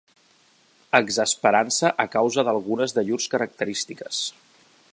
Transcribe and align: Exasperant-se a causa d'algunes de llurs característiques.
Exasperant-se 0.99 1.91
a 2.05 2.07
causa 2.15 2.45
d'algunes 2.47 2.97
de 2.99 3.05
llurs 3.11 3.29
característiques. 3.35 4.23